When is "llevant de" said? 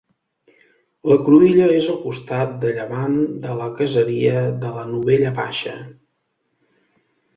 2.77-3.53